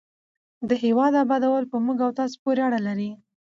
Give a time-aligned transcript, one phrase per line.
[0.69, 3.11] د هېواد ابادول په موږ او تاسو پورې اړه لري.